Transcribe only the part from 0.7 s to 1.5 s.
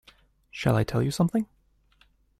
I tell you something?